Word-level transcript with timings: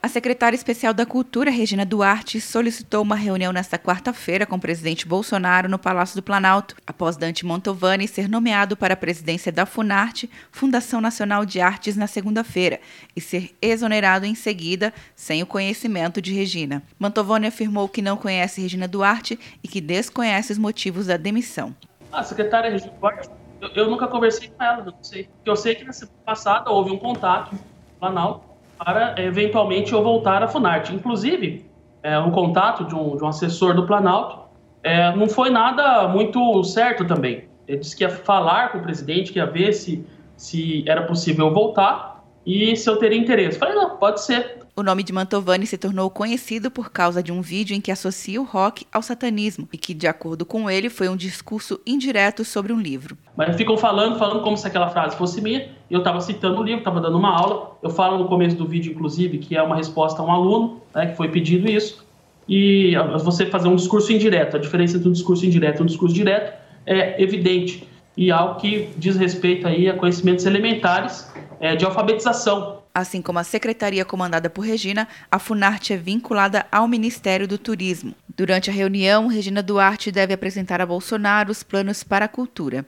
A 0.00 0.06
secretária 0.06 0.54
especial 0.54 0.94
da 0.94 1.04
Cultura, 1.04 1.50
Regina 1.50 1.84
Duarte, 1.84 2.40
solicitou 2.40 3.02
uma 3.02 3.16
reunião 3.16 3.52
nesta 3.52 3.76
quarta-feira 3.76 4.46
com 4.46 4.54
o 4.54 4.60
presidente 4.60 5.04
Bolsonaro 5.04 5.68
no 5.68 5.76
Palácio 5.76 6.14
do 6.14 6.22
Planalto, 6.22 6.76
após 6.86 7.16
Dante 7.16 7.44
Mantovani 7.44 8.06
ser 8.06 8.28
nomeado 8.28 8.76
para 8.76 8.94
a 8.94 8.96
presidência 8.96 9.50
da 9.50 9.66
Funarte, 9.66 10.30
Fundação 10.52 11.00
Nacional 11.00 11.44
de 11.44 11.60
Artes, 11.60 11.96
na 11.96 12.06
segunda-feira, 12.06 12.78
e 13.16 13.20
ser 13.20 13.56
exonerado 13.60 14.24
em 14.24 14.36
seguida, 14.36 14.94
sem 15.16 15.42
o 15.42 15.46
conhecimento 15.46 16.22
de 16.22 16.32
Regina. 16.32 16.80
Mantovani 16.96 17.48
afirmou 17.48 17.88
que 17.88 18.00
não 18.00 18.16
conhece 18.16 18.60
Regina 18.60 18.86
Duarte 18.86 19.36
e 19.64 19.66
que 19.66 19.80
desconhece 19.80 20.52
os 20.52 20.58
motivos 20.58 21.06
da 21.06 21.16
demissão. 21.16 21.74
A 22.12 22.22
secretária 22.22 22.70
Regina 22.70 22.92
Duarte, 23.00 23.28
eu, 23.60 23.68
eu 23.70 23.90
nunca 23.90 24.06
conversei 24.06 24.48
com 24.48 24.62
ela, 24.62 24.84
não 24.84 24.94
sei. 25.02 25.28
Eu 25.44 25.56
sei 25.56 25.74
que 25.74 25.82
na 25.82 25.92
semana 25.92 26.16
passada 26.24 26.70
houve 26.70 26.92
um 26.92 26.98
contato 26.98 27.52
no 27.52 27.60
Planalto 27.98 28.47
para 28.78 29.14
eventualmente 29.20 29.92
eu 29.92 30.02
voltar 30.02 30.42
à 30.42 30.48
Funarte. 30.48 30.94
Inclusive, 30.94 31.66
é, 32.02 32.18
um 32.18 32.30
contato 32.30 32.84
de 32.84 32.94
um, 32.94 33.16
de 33.16 33.24
um 33.24 33.28
assessor 33.28 33.74
do 33.74 33.86
Planalto 33.86 34.48
é, 34.82 35.14
não 35.14 35.28
foi 35.28 35.50
nada 35.50 36.08
muito 36.08 36.62
certo 36.64 37.04
também. 37.04 37.48
Ele 37.66 37.78
disse 37.78 37.96
que 37.96 38.04
ia 38.04 38.10
falar 38.10 38.72
com 38.72 38.78
o 38.78 38.82
presidente, 38.82 39.32
que 39.32 39.38
ia 39.38 39.46
ver 39.46 39.72
se, 39.72 40.04
se 40.36 40.84
era 40.88 41.02
possível 41.02 41.52
voltar 41.52 42.24
e 42.46 42.74
se 42.76 42.88
eu 42.88 42.96
teria 42.96 43.18
interesse. 43.18 43.58
Falei, 43.58 43.74
não, 43.74 43.96
pode 43.96 44.22
ser. 44.22 44.57
O 44.78 44.82
nome 44.84 45.02
de 45.02 45.12
Mantovani 45.12 45.66
se 45.66 45.76
tornou 45.76 46.08
conhecido 46.08 46.70
por 46.70 46.92
causa 46.92 47.20
de 47.20 47.32
um 47.32 47.40
vídeo 47.40 47.74
em 47.74 47.80
que 47.80 47.90
associa 47.90 48.40
o 48.40 48.44
rock 48.44 48.86
ao 48.92 49.02
satanismo 49.02 49.68
e 49.72 49.76
que, 49.76 49.92
de 49.92 50.06
acordo 50.06 50.46
com 50.46 50.70
ele, 50.70 50.88
foi 50.88 51.08
um 51.08 51.16
discurso 51.16 51.80
indireto 51.84 52.44
sobre 52.44 52.72
um 52.72 52.80
livro. 52.80 53.18
Mas 53.36 53.56
ficam 53.56 53.76
falando, 53.76 54.16
falando 54.20 54.40
como 54.40 54.56
se 54.56 54.64
aquela 54.68 54.88
frase 54.88 55.16
fosse 55.16 55.40
minha. 55.40 55.68
Eu 55.90 55.98
estava 55.98 56.20
citando 56.20 56.60
o 56.60 56.62
livro, 56.62 56.78
estava 56.78 57.00
dando 57.00 57.18
uma 57.18 57.36
aula. 57.36 57.76
Eu 57.82 57.90
falo 57.90 58.18
no 58.18 58.28
começo 58.28 58.54
do 58.54 58.68
vídeo, 58.68 58.92
inclusive, 58.92 59.38
que 59.38 59.56
é 59.56 59.62
uma 59.64 59.74
resposta 59.74 60.22
a 60.22 60.24
um 60.24 60.30
aluno, 60.30 60.80
né, 60.94 61.06
que 61.06 61.16
foi 61.16 61.28
pedido 61.28 61.68
isso. 61.68 62.06
E 62.48 62.92
você 63.24 63.46
fazer 63.46 63.66
um 63.66 63.74
discurso 63.74 64.12
indireto, 64.12 64.56
a 64.56 64.60
diferença 64.60 64.96
entre 64.96 65.08
um 65.08 65.12
discurso 65.12 65.44
indireto 65.44 65.80
e 65.80 65.82
um 65.82 65.86
discurso 65.86 66.14
direto 66.14 66.56
é 66.86 67.20
evidente 67.20 67.84
e 68.16 68.30
algo 68.30 68.60
que 68.60 68.90
diz 68.96 69.16
respeito 69.16 69.66
aí 69.66 69.88
a 69.88 69.94
conhecimentos 69.94 70.46
elementares 70.46 71.32
é, 71.60 71.74
de 71.74 71.84
alfabetização 71.84 72.78
Assim 72.98 73.22
como 73.22 73.38
a 73.38 73.44
secretaria 73.44 74.04
comandada 74.04 74.50
por 74.50 74.62
Regina, 74.62 75.06
a 75.30 75.38
Funarte 75.38 75.92
é 75.92 75.96
vinculada 75.96 76.66
ao 76.72 76.88
Ministério 76.88 77.46
do 77.46 77.56
Turismo. 77.56 78.12
Durante 78.36 78.70
a 78.70 78.72
reunião, 78.72 79.28
Regina 79.28 79.62
Duarte 79.62 80.10
deve 80.10 80.34
apresentar 80.34 80.80
a 80.80 80.86
Bolsonaro 80.86 81.52
os 81.52 81.62
planos 81.62 82.02
para 82.02 82.24
a 82.24 82.28
cultura. 82.28 82.84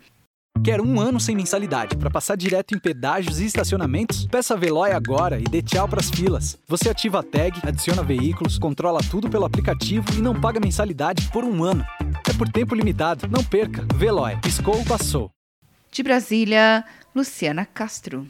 Quer 0.65 0.81
um 0.81 0.99
ano 0.99 1.21
sem 1.21 1.37
mensalidade 1.37 1.97
para 1.97 2.11
passar 2.11 2.37
direto 2.37 2.75
em 2.75 2.79
pedágios 2.81 3.39
e 3.39 3.47
estacionamentos? 3.47 4.27
Peça 4.27 4.55
a 4.55 4.57
Veloy 4.57 4.91
agora 4.91 5.39
e 5.39 5.45
dê 5.45 5.63
tchau 5.63 5.87
para 5.87 6.01
as 6.01 6.11
filas. 6.11 6.59
Você 6.67 6.91
ativa 6.91 7.21
a 7.21 7.23
tag, 7.23 7.61
adiciona 7.63 8.03
veículos, 8.03 8.59
controla 8.59 8.99
tudo 9.09 9.31
pelo 9.31 9.45
aplicativo 9.45 10.07
e 10.19 10.21
não 10.21 10.39
paga 10.41 10.59
mensalidade 10.59 11.31
por 11.33 11.45
um 11.45 11.63
ano. 11.63 11.87
É 12.29 12.33
por 12.37 12.49
tempo 12.49 12.75
limitado. 12.75 13.29
Não 13.29 13.45
perca. 13.45 13.87
Veloy. 13.95 14.37
Piscou, 14.43 14.85
passou. 14.85 15.31
De 15.93 16.03
Brasília, 16.03 16.85
Luciana 17.15 17.65
Castro. 17.65 18.29